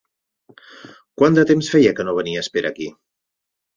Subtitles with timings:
[1.21, 2.89] Quant de temps feia que no venies per aquí?